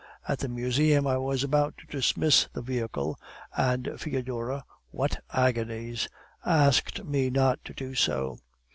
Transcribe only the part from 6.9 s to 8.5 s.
me not to do so.